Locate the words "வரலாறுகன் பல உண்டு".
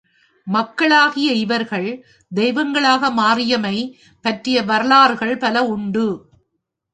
4.61-6.07